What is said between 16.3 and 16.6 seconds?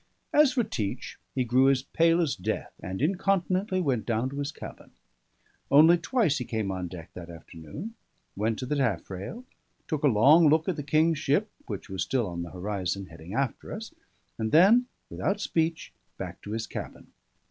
to